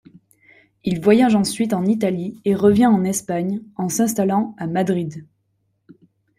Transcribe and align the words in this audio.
Il 0.83 0.99
voyage 0.99 1.35
ensuite 1.35 1.73
en 1.73 1.85
Italie 1.85 2.41
et 2.43 2.55
revient 2.55 2.87
en 2.87 3.03
Espagne, 3.03 3.61
en 3.75 3.87
s'installant 3.87 4.55
à 4.57 4.65
Madrid. 4.65 5.27